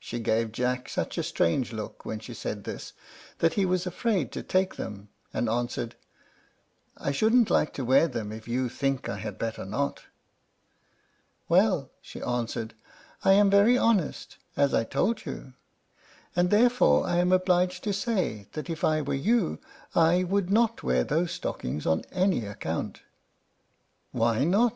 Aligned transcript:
She 0.00 0.18
gave 0.18 0.50
Jack 0.50 0.88
such 0.88 1.16
a 1.16 1.22
strange 1.22 1.72
look 1.72 2.04
when 2.04 2.18
she 2.18 2.34
said 2.34 2.64
this, 2.64 2.92
that 3.38 3.52
he 3.54 3.64
was 3.64 3.86
afraid 3.86 4.32
to 4.32 4.42
take 4.42 4.74
them, 4.74 5.10
and 5.32 5.48
answered, 5.48 5.94
"I 6.96 7.12
shouldn't 7.12 7.50
like 7.50 7.72
to 7.74 7.84
wear 7.84 8.08
them 8.08 8.32
if 8.32 8.48
you 8.48 8.68
think 8.68 9.08
I 9.08 9.18
had 9.18 9.38
better 9.38 9.64
not." 9.64 10.06
"Well," 11.48 11.92
she 12.00 12.20
answered, 12.20 12.74
"I 13.22 13.34
am 13.34 13.48
very 13.48 13.78
honest, 13.78 14.38
as 14.56 14.74
I 14.74 14.82
told 14.82 15.24
you; 15.24 15.52
and 16.34 16.50
therefore 16.50 17.06
I 17.06 17.18
am 17.18 17.30
obliged 17.30 17.84
to 17.84 17.92
say 17.92 18.48
that 18.54 18.68
if 18.68 18.82
I 18.82 19.02
were 19.02 19.14
you 19.14 19.60
I 19.94 20.24
would 20.24 20.50
not 20.50 20.82
wear 20.82 21.04
those 21.04 21.30
stockings 21.30 21.86
on 21.86 22.02
any 22.10 22.44
account." 22.44 23.02
"Why 24.10 24.42
not?" 24.42 24.72